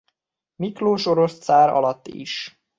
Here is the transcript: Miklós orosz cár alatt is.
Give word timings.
Miklós 0.55 1.05
orosz 1.05 1.39
cár 1.39 1.69
alatt 1.69 2.07
is. 2.07 2.63